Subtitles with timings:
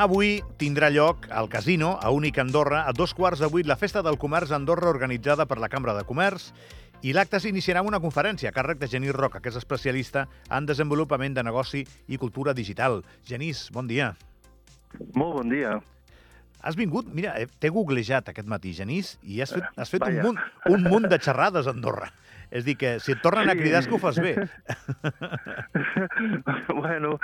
[0.00, 4.00] Avui tindrà lloc al casino, a Únic Andorra, a dos quarts de vuit, la Festa
[4.00, 6.46] del Comerç Andorra organitzada per la Cambra de Comerç
[7.04, 10.64] i l'acte s'iniciarà amb una conferència a càrrec de Genís Roca, que és especialista en
[10.64, 13.02] desenvolupament de negoci i cultura digital.
[13.28, 14.14] Genís, bon dia.
[15.12, 15.76] Molt bon dia.
[16.64, 20.16] Has vingut, mira, eh, t'he googlejat aquest matí, Genís, i has fet, has fet un,
[20.30, 20.40] munt,
[20.72, 22.08] un munt de xerrades a Andorra.
[22.50, 23.58] És a dir, que si et tornen a Sí.
[23.60, 24.34] cridar és que ho fas bé.
[26.74, 27.18] bueno,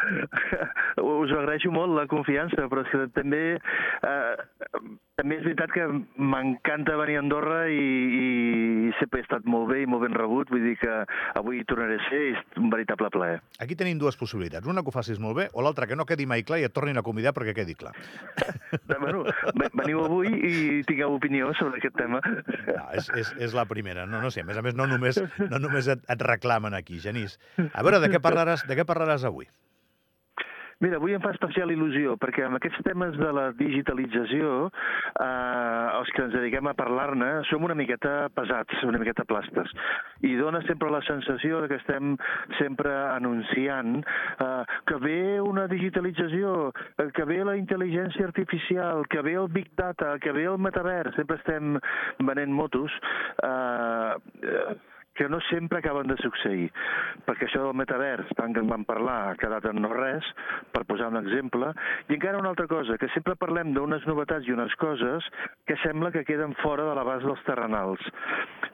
[1.02, 4.34] us agraeixo molt la confiança, però és que també, eh,
[5.18, 5.86] també és veritat que
[6.18, 10.50] m'encanta venir a Andorra i, i sempre he estat molt bé i molt ben rebut,
[10.52, 10.92] vull dir que
[11.38, 13.40] avui tornaré a ser i és un veritable plaer.
[13.62, 14.66] Aquí tenim dues possibilitats.
[14.66, 16.74] Una que ho facis molt bé o l'altra que no quedi mai clar i et
[16.76, 17.94] tornin a convidar perquè quedi clar.
[19.02, 19.24] bueno,
[19.56, 22.20] ve- veniu avui i tingueu opinió sobre aquest tema.
[22.22, 24.06] No, és, és, és la primera.
[24.06, 25.15] No, no sé, a més a més, no només,
[25.50, 27.38] no només et, et reclamen aquí, Genís.
[27.72, 29.48] A veure, de què parlaràs, de què parlaràs avui?
[30.84, 36.10] Mira, avui em fa especial il·lusió, perquè amb aquests temes de la digitalització, eh, els
[36.12, 39.72] que ens dediquem a parlar-ne, som una miqueta pesats, una miqueta plastes.
[40.20, 42.18] I dona sempre la sensació que estem
[42.58, 46.52] sempre anunciant eh, que ve una digitalització,
[46.98, 51.16] eh, que ve la intel·ligència artificial, que ve el big data, que ve el metavers,
[51.16, 51.80] sempre estem
[52.20, 52.92] venent motos.
[53.48, 54.12] Eh,
[54.44, 54.76] eh,
[55.16, 56.68] que no sempre acaben de succeir,
[57.26, 60.26] perquè això del metavers, tant que en vam parlar, ha quedat en no res,
[60.74, 61.72] per posar un exemple,
[62.08, 65.26] i encara una altra cosa, que sempre parlem d'unes novetats i unes coses
[65.66, 68.04] que sembla que queden fora de l'abast dels terrenals.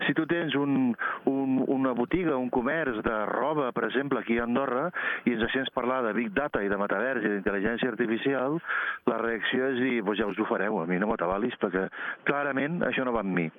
[0.07, 0.93] Si tu tens un,
[1.31, 4.89] un, una botiga, un comerç de roba, per exemple, aquí a Andorra,
[5.25, 8.59] i ens sents parlar de Big Data i de metavers i d'intel·ligència artificial,
[9.07, 11.87] la reacció és dir, pues ja us ho fareu, a mi no m'atabalis, perquè
[12.29, 13.51] clarament això no va amb mi.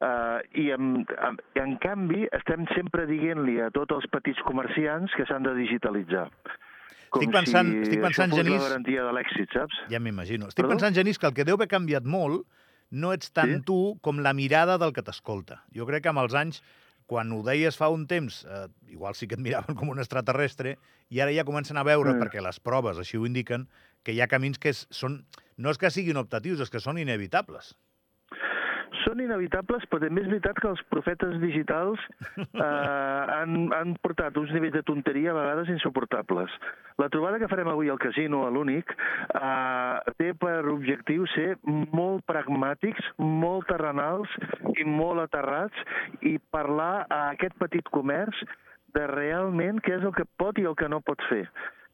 [0.00, 5.26] Uh, I en, en, en canvi estem sempre dient-li a tots els petits comerciants que
[5.28, 6.30] s'han de digitalitzar.
[7.10, 9.76] Com Estic pensant- si estic pensant, això fos Genís- la garantia de l'èxit, saps?
[9.90, 10.46] Ja m'imagino.
[10.48, 10.70] Estic Perdó?
[10.78, 12.46] pensant, Genís, que el que deu haver canviat molt
[12.90, 13.62] no ets tant Sí?
[13.66, 15.64] tu com la mirada del que t'escolta.
[15.74, 16.62] Jo crec que amb els anys,
[17.06, 20.78] quan ho deies fa un temps, eh, igual sí que et miraven com un extraterrestre,
[21.10, 22.22] i ara ja comencen a veure, Mm.
[22.22, 23.68] perquè les proves així ho indiquen,
[24.02, 25.26] que hi ha camins que són...
[25.58, 27.74] No és que siguin optatius, és que són inevitables.
[29.04, 32.02] Són inevitables, però també és veritat que els profetes digitals
[32.36, 32.44] eh,
[33.38, 36.54] han, han portat uns nivells de tonteria a vegades insuportables.
[37.00, 42.26] La trobada que farem avui al casino, a l'únic, eh, té per objectiu ser molt
[42.28, 44.32] pragmàtics, molt terrenals
[44.76, 45.86] i molt aterrats
[46.26, 48.42] i parlar a aquest petit comerç
[48.94, 51.44] de realment què és el que pot i el que no pot fer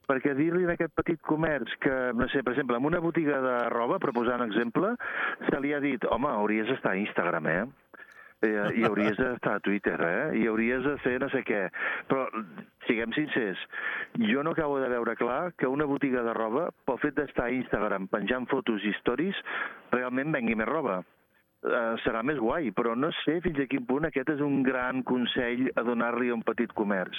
[0.07, 3.57] perquè dir-li a aquest petit comerç que, no sé, per exemple, en una botiga de
[3.75, 4.95] roba, per posar un exemple,
[5.49, 7.65] se li ha dit, home, hauries d'estar a Instagram, eh?
[8.45, 10.37] Eh, I hauries d'estar a Twitter, eh?
[10.37, 11.63] I hauries de fer no sé què.
[12.11, 12.27] Però,
[12.87, 13.63] siguem sincers,
[14.29, 17.57] jo no acabo de veure clar que una botiga de roba, pel fet d'estar a
[17.57, 19.41] Instagram penjant fotos i stories,
[19.95, 21.01] realment vengui més roba.
[21.67, 25.01] Uh, serà més guai, però no sé fins a quin punt aquest és un gran
[25.09, 27.19] consell a donar-li a un petit comerç.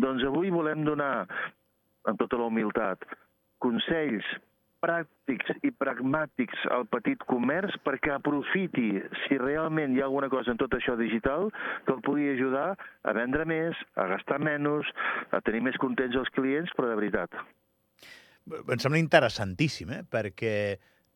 [0.00, 1.26] Doncs avui volem donar
[2.10, 3.04] amb tota la humilitat,
[3.64, 4.26] consells
[4.84, 8.90] pràctics i pragmàtics al petit comerç perquè aprofiti,
[9.24, 11.48] si realment hi ha alguna cosa en tot això digital,
[11.86, 14.90] que el pugui ajudar a vendre més, a gastar menys,
[15.32, 17.38] a tenir més contents els clients, però de veritat.
[18.44, 20.02] Em sembla interessantíssim, eh?
[20.04, 20.54] perquè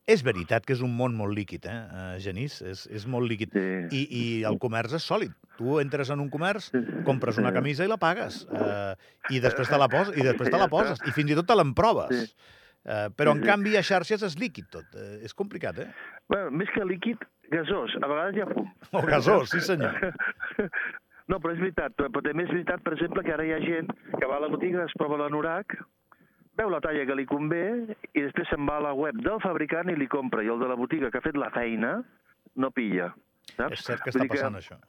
[0.09, 2.59] és veritat que és un món molt líquid, eh, eh, Genís?
[2.65, 3.53] És, és molt líquid.
[3.53, 3.65] Sí.
[3.95, 5.33] I, I el comerç és sòlid.
[5.59, 6.69] Tu entres en un comerç,
[7.07, 8.45] compres una camisa i la pagues.
[8.47, 8.93] Eh,
[9.35, 11.01] I després te la poses, i després te la poses.
[11.05, 12.15] I fins i tot te l'emproves.
[12.15, 12.55] Sí.
[12.89, 14.87] Eh, però, en canvi, a xarxes és líquid tot.
[14.95, 15.89] Eh, és complicat, eh?
[16.31, 17.93] Bueno, més que líquid, gasós.
[17.99, 18.71] A vegades hi ha fum.
[18.97, 19.99] O gasós, sí senyor.
[21.29, 21.93] No, però és veritat.
[21.93, 24.47] Però també és veritat, per exemple, que ara hi ha gent que va a la
[24.49, 25.75] botiga, es prova l'anorac,
[26.59, 27.63] veu la talla que li convé
[28.13, 30.43] i després se'n va a la web del fabricant i li compra.
[30.43, 31.99] I el de la botiga que ha fet la feina
[32.59, 33.13] no pilla.
[33.55, 33.79] Saps?
[33.79, 34.79] És cert que està passant, això.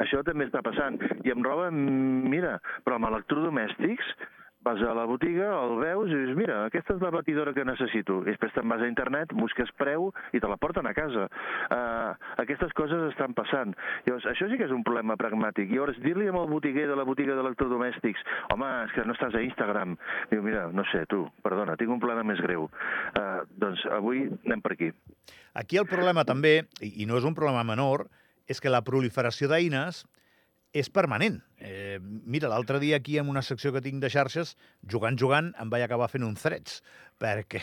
[0.00, 0.96] Això també està passant.
[1.26, 2.54] I amb roba, mira,
[2.86, 4.14] però amb electrodomèstics,
[4.62, 8.18] vas a la botiga, el veus i dius, mira, aquesta és la batidora que necessito.
[8.24, 11.26] I després te'n vas a internet, busques preu i te la porten a casa.
[11.72, 12.12] Uh,
[12.42, 13.72] aquestes coses estan passant.
[14.06, 15.72] Llavors, això sí que és un problema pragmàtic.
[15.72, 19.96] Llavors, dir-li al botiguer de la botiga d'electrodomèstics, home, és que no estàs a Instagram.
[20.32, 22.68] Diu, mira, no sé, tu, perdona, tinc un problema més greu.
[23.16, 24.92] Uh, doncs avui anem per aquí.
[25.56, 28.10] Aquí el problema també, i i no és un problema menor,
[28.50, 30.04] és que la proliferació d'eines
[30.72, 31.40] és permanent.
[31.58, 34.52] Eh, mira, l'altre dia aquí en una secció que tinc de xarxes,
[34.86, 36.76] jugant, jugant, em vaig acabar fent un threads,
[37.20, 37.60] perquè,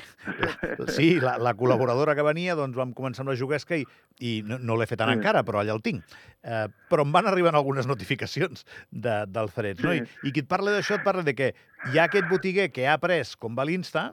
[0.78, 3.86] la, sí, la, la col·laboradora que venia, doncs vam començar amb la juguesca i,
[4.20, 5.18] i no, no l'he fet tant Sí.
[5.22, 6.04] encara, però allà el tinc.
[6.44, 9.96] Eh, però em van arribant algunes notificacions de, del threads, no?
[9.96, 10.04] I.
[10.28, 11.54] I qui et parla d'això et parla de que
[11.94, 14.12] hi ha aquest botiguer que ha après com va l'Insta,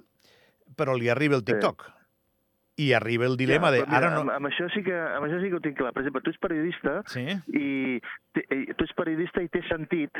[0.78, 1.82] però li arriba el TikTok.
[1.90, 1.90] Sí.
[2.76, 3.80] I arriba el dilema ja, de...
[3.86, 4.20] Mira, Ara no...
[4.24, 5.92] amb, amb, això sí que, amb això sí que ho tinc clar.
[5.94, 7.22] Per exemple, tu ets periodista Sí?
[7.54, 8.00] i
[8.34, 10.10] te- tu ets periodista i té sentit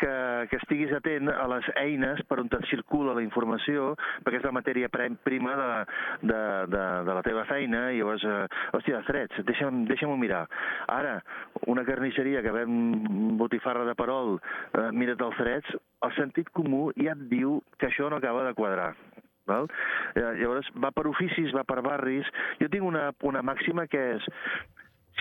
[0.00, 0.10] que,
[0.50, 3.92] que estiguis atent a les eines per on et circula la informació,
[4.26, 5.68] perquè és la matèria prima de,
[6.32, 6.40] de,
[6.74, 8.42] de, de la teva feina, i llavors, eh,
[8.74, 10.42] hòstia, freds, deixa'm, deixa'm-ho mirar.
[10.90, 11.20] Ara,
[11.70, 14.40] una carnisseria que ven botifarra de perol,
[14.74, 18.54] eh, mira't els freds, el sentit comú ja et diu que això no acaba de
[18.58, 18.96] quadrar.
[19.50, 19.66] Val?
[20.14, 22.28] Eh, Llavors, va per oficis, va per barris.
[22.62, 24.30] Jo tinc una, una màxima que és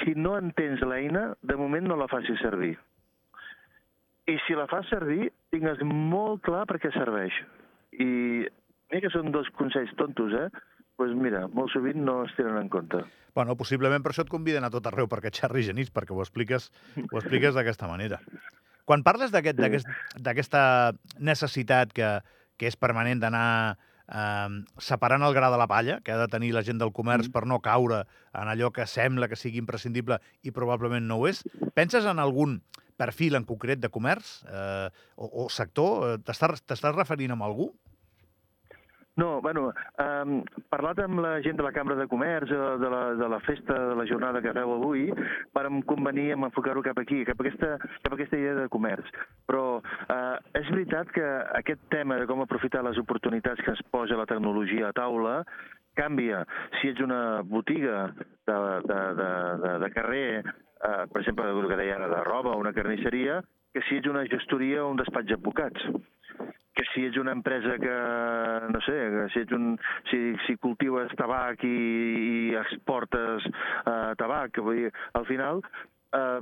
[0.04, 2.78] si no entens l'eina, de moment no la facis servir.
[4.30, 7.34] I si la fas servir, tingues molt clar per què serveix.
[7.98, 10.50] I mira que són dos consells tontos, eh?
[11.00, 13.02] Pues mira, molt sovint no es tenen en compte.
[13.34, 16.70] Bueno, possiblement per això et conviden a tot arreu perquè xerri genís, perquè ho expliques,
[17.00, 18.20] ho expliques d'aquesta manera.
[18.86, 19.64] Quan parles d'aquest- Sí.
[19.64, 20.64] d'aquest- d'aquesta
[21.20, 22.20] necessitat que,
[22.58, 23.78] que és permanent d'anar
[24.12, 27.28] eh, separant el gra de la palla, que ha de tenir la gent del comerç
[27.30, 27.32] Mm.
[27.32, 31.44] per no caure en allò que sembla que sigui imprescindible i probablement no ho és,
[31.76, 32.62] penses en algun
[32.98, 36.10] perfil en concret de comerç eh, o, o sector?
[36.10, 37.74] Eh, T'estàs t'estàs referint amb algú?
[39.19, 40.38] No, bueno, um,
[40.71, 43.75] parlat amb la gent de la Cambra de Comerç, eh, de la, de la festa,
[43.89, 45.10] de la jornada que feu avui,
[45.57, 47.74] vàrem convenir en enfocar-ho cap aquí, cap a, aquesta,
[48.06, 49.10] cap a aquesta idea de comerç.
[49.50, 51.25] Però uh, és veritat que
[51.60, 55.42] aquest tema de com aprofitar les oportunitats que ens posa la tecnologia a taula
[56.00, 56.45] canvia.
[56.80, 58.56] Si ets una botiga de,
[58.88, 59.31] de, de,
[59.65, 63.42] de, de carrer, uh, per exemple, el que deia ara, de roba o una carnisseria,
[63.75, 65.92] que si ets una gestoria o un despatx d'advocats
[66.80, 67.96] que si ets una empresa que,
[68.72, 69.74] no sé, que si, ets un,
[70.08, 75.60] si, si cultives tabac i, i exportes eh, tabac, vull dir, al final
[76.16, 76.40] eh,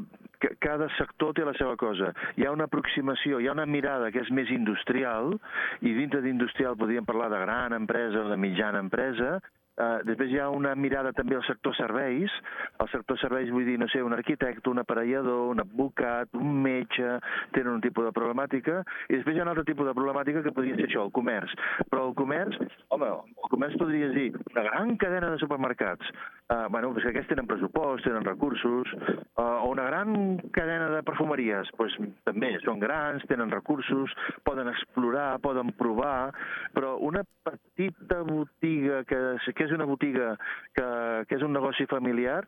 [0.62, 2.12] cada sector té la seva cosa.
[2.38, 5.34] Hi ha una aproximació, hi ha una mirada que és més industrial,
[5.82, 9.40] i dintre d'industrial podríem parlar de gran empresa o de mitjana empresa,
[9.78, 12.34] Uh, després hi ha una mirada també al sector serveis.
[12.82, 17.18] El sector serveis vull dir, no sé, un arquitecte, un aparellador, un advocat, un metge,
[17.54, 18.82] tenen un tipus de problemàtica.
[19.08, 21.54] I després hi ha un altre tipus de problemàtica que podria ser això, el comerç.
[21.92, 22.58] Però el comerç,
[22.96, 26.10] home, el comerç podries dir una gran cadena de supermercats.
[26.48, 28.94] Uh, bueno, doncs que aquests tenen pressupost, tenen recursos.
[29.38, 34.14] Uh, o una gran cadena de perfumeries, doncs també són grans, tenen recursos,
[34.48, 36.32] poden explorar, poden provar,
[36.74, 39.20] però una petita botiga que,
[39.54, 40.34] que és una botiga
[40.76, 40.88] que,
[41.30, 42.42] que és un negoci familiar,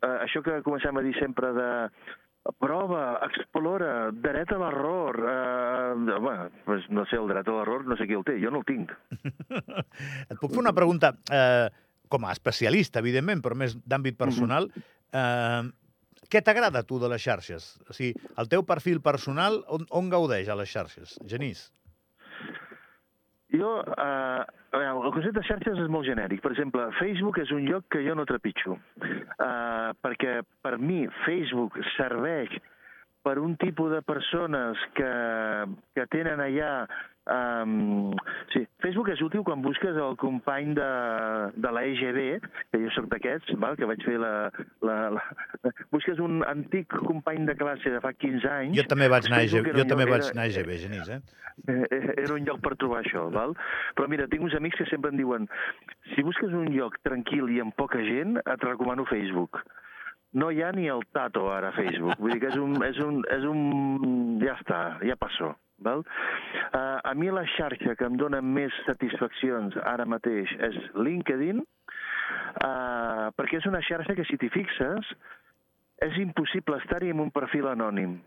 [0.00, 1.70] eh, això que comencem a dir sempre de
[2.58, 5.18] prova, explora, dret a l'error.
[5.30, 8.50] Eh, bueno, pues no sé, el dret a l'error no sé qui el té, jo
[8.50, 8.90] no el tinc.
[10.30, 11.68] Et puc fer una pregunta, eh,
[12.12, 14.68] com a especialista, evidentment, però més d'àmbit personal.
[15.12, 15.62] Eh,
[16.32, 17.76] què t'agrada a tu de les xarxes?
[17.88, 21.18] O sigui, el teu perfil personal, on, on gaudeix a les xarxes?
[21.28, 21.66] Genís?
[23.52, 26.40] Jo, eh, a veure, el concepte de xarxes és molt genèric.
[26.40, 31.76] Per exemple, Facebook és un lloc que jo no trepitjo, eh, perquè per mi Facebook
[31.96, 32.54] serveix
[33.22, 35.14] per un tipus de persones que,
[35.94, 36.74] que tenen allà...
[37.22, 38.10] Um,
[38.50, 40.86] sí, Facebook és útil quan busques el company de,
[41.54, 42.18] de la EGB,
[42.72, 44.50] que jo sóc d'aquests, que vaig fer la,
[44.82, 45.22] la, la...
[45.94, 48.74] Busques un antic company de classe de fa 15 anys...
[48.80, 51.20] Jo també vaig anar a EGB, jo també lloc- vaig anar a EGB, Genís, eh?
[51.68, 53.54] Eh, era un lloc per trobar això, val?
[53.94, 55.46] Però mira, tinc uns amics que sempre em diuen
[56.16, 59.62] si busques un lloc tranquil i amb poca gent, et recomano Facebook.
[60.34, 62.16] No hi ha ni el tato ara a Facebook.
[62.18, 62.78] Vull dir que és un...
[62.82, 65.54] És un, és un ja està, ja passó.
[65.84, 66.04] Val?
[66.72, 73.28] Uh, a mi la xarxa que em dona més satisfaccions ara mateix és LinkedIn, uh,
[73.38, 75.14] perquè és una xarxa que si t'hi fixes
[76.02, 78.18] és impossible estar-hi amb un perfil anònim.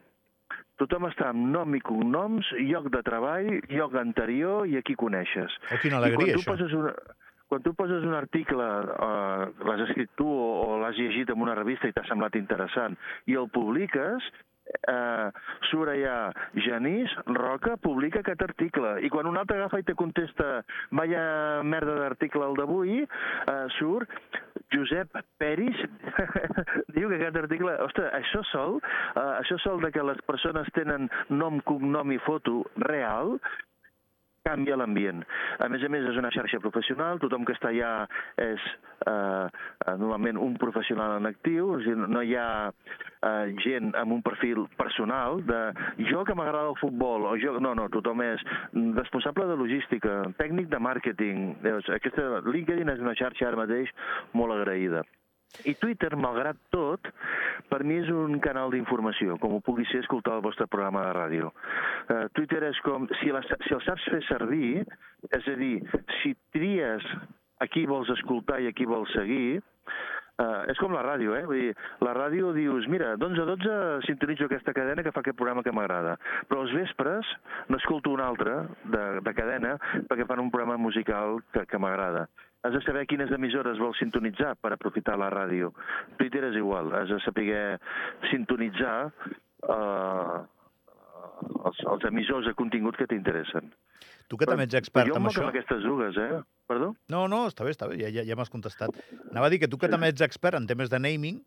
[0.80, 5.54] Tothom està amb nom i cognoms, lloc de treball, lloc anterior i a qui coneixes.
[5.72, 6.52] Oh, quina I alegria, quan tu això.
[6.52, 6.92] poses una,
[7.52, 8.66] quan tu poses un article,
[9.08, 12.98] eh, l'has escrit tu o, o l'has llegit en una revista i t'ha semblat interessant,
[13.32, 14.28] i el publiques,
[14.88, 15.29] eh,
[15.75, 16.31] allà
[16.65, 18.95] Genís Roca publica aquest article.
[19.05, 24.10] I quan un altre agafa i te contesta vaya merda d'article el d'avui eh, surt
[24.74, 25.77] Josep Peris.
[26.95, 31.10] Diu que aquest article ostres, això sol eh, això sol de que les persones tenen
[31.29, 33.38] nom, cognom i foto real
[34.46, 35.24] canvia l'ambient.
[35.60, 37.92] A més a més, és una xarxa professional, tothom que està allà
[38.42, 38.62] és
[39.10, 44.18] eh, eh, normalment un professional en actiu, o sigui, no hi ha eh, gent amb
[44.18, 45.62] un perfil personal de
[46.12, 47.58] jo que m'agrada el futbol, o jo...
[47.66, 48.42] No, no, tothom és
[49.00, 51.46] responsable de logística, tècnic de màrqueting.
[51.96, 53.90] Aquesta LinkedIn és una xarxa ara mateix
[54.38, 55.02] molt agraïda.
[55.64, 57.08] I Twitter, malgrat tot,
[57.72, 61.14] per mi és un canal d'informació, com ho pugui ser escoltar el vostre programa de
[61.16, 61.54] ràdio.
[62.10, 64.84] Uh, Twitter és com, si, la, si el saps fer servir,
[65.32, 65.78] és a dir,
[66.22, 67.08] si tries
[67.64, 69.64] a qui vols escoltar i a qui vols seguir,
[70.36, 71.46] Uh, és com la ràdio, eh?
[71.48, 75.38] Vull dir, la ràdio dius, mira, d'11 a 12 sintonitzo aquesta cadena que fa aquest
[75.40, 76.18] programa que m'agrada,
[76.50, 77.30] però als vespres
[77.72, 79.78] n'escolto una altra de, de cadena
[80.10, 82.25] perquè fan un programa musical que, que m'agrada.
[82.65, 85.69] Has de saber quines emissores vols sintonitzar per aprofitar la ràdio.
[86.17, 87.77] Twitter és igual, has de saber
[88.31, 88.95] sintonitzar
[89.69, 90.39] uh,
[91.65, 93.69] els, els emissors de contingut que t'interessen.
[94.31, 95.43] Tu que també ets expert en això...
[95.43, 96.41] Jo aquestes dues, eh?
[96.65, 96.93] Perdó?
[97.13, 98.98] No, no, està bé, està bé, ja, ja, ja m'has contestat.
[99.29, 101.43] Anava a dir que tu que també ets expert en temes de naming,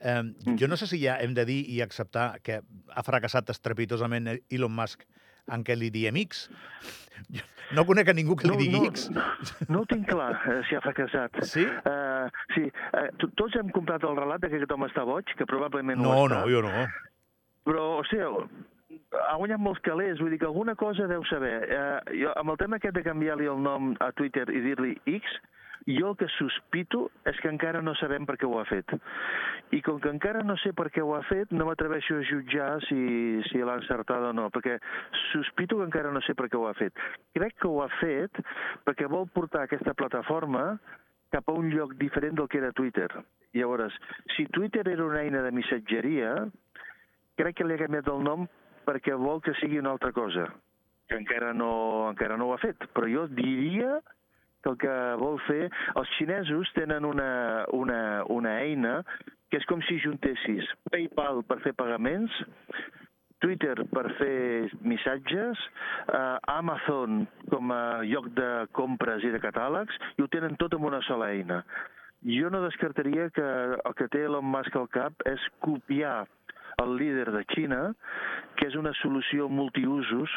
[0.00, 0.22] eh,
[0.56, 4.72] jo no sé si ja hem de dir i acceptar que ha fracassat estrepitosament Elon
[4.72, 5.04] Musk
[5.50, 6.46] en què li diem X.
[7.32, 9.06] Jo no conec a ningú que li no, digui no, X.
[9.12, 9.22] No,
[9.72, 11.38] no ho tinc clar, eh, si ha fracassat.
[11.48, 11.64] Sí?
[11.64, 13.06] Uh, sí, uh,
[13.38, 16.42] tots hem comprat el relat que aquest home està boig, que probablement no, ho està.
[16.42, 16.84] No, jo no.
[17.68, 18.44] Però, o sigui,
[19.22, 21.54] ha guanyat molts calés, vull dir que alguna cosa deu saber.
[21.68, 25.38] Eh, jo, amb el tema aquest de canviar-li el nom a Twitter i dir-li X,
[25.86, 28.94] jo el que sospito és que encara no sabem per què ho ha fet.
[29.74, 32.70] I com que encara no sé per què ho ha fet, no m'atreveixo a jutjar
[32.86, 32.98] si,
[33.48, 34.78] si l'ha encertat o no, perquè
[35.32, 36.98] sospito que encara no sé per què ho ha fet.
[37.34, 38.42] Crec que ho ha fet
[38.86, 40.76] perquè vol portar aquesta plataforma
[41.32, 43.08] cap a un lloc diferent del que era Twitter.
[43.56, 43.94] Llavors,
[44.36, 46.34] si Twitter era una eina de missatgeria,
[47.36, 48.46] crec que li ha canviat el nom
[48.86, 50.46] perquè vol que sigui una altra cosa,
[51.08, 52.88] que encara no, encara no ho ha fet.
[52.96, 54.00] Però jo diria
[54.62, 55.68] que el que vol fer...
[55.98, 57.30] Els xinesos tenen una,
[57.76, 58.00] una,
[58.32, 59.00] una eina
[59.52, 62.32] que és com si juntessis PayPal per fer pagaments,
[63.42, 65.60] Twitter per fer missatges,
[66.06, 70.86] eh, Amazon com a lloc de compres i de catàlegs, i ho tenen tot en
[70.88, 71.60] una sola eina.
[72.22, 76.22] Jo no descartaria que el que té Elon Musk al cap és copiar
[76.82, 77.82] el líder de Xina,
[78.56, 80.32] que és una solució multiusos,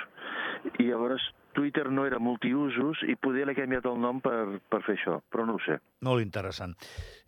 [0.80, 1.24] i llavors
[1.56, 5.48] Twitter no era multiusos i poder l'he canviat el nom per, per fer això, però
[5.48, 5.80] no ho sé.
[6.06, 6.76] Molt interessant.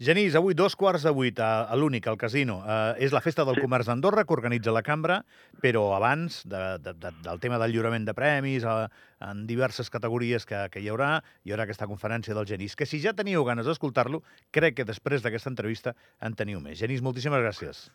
[0.03, 2.59] Genís, avui dos quarts de vuit a, a l'únic, al casino.
[2.61, 3.63] Eh, és la festa del sí.
[3.65, 5.21] comerç d'Andorra que organitza la cambra,
[5.63, 8.89] però abans de, de, de, del tema del lliurament de premis, a,
[9.27, 11.15] en diverses categories que, que hi haurà,
[11.47, 15.25] hi haurà aquesta conferència del Genís, que si ja teníeu ganes d'escoltar-lo, crec que després
[15.25, 16.77] d'aquesta entrevista en teniu més.
[16.77, 17.87] Genís, moltíssimes gràcies.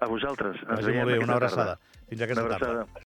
[0.00, 0.56] A vosaltres.
[0.64, 1.76] Ens molt bé, una abraçada.
[1.76, 2.06] Tarda.
[2.08, 2.86] Fins aquesta tarda.